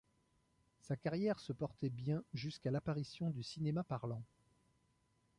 Sa 0.79 0.95
carrière 0.95 1.39
se 1.39 1.53
portait 1.53 1.91
bien 1.91 2.23
jusqu'à 2.33 2.71
l'apparition 2.71 3.29
du 3.29 3.43
cinéma 3.43 3.83
parlant. 3.83 4.23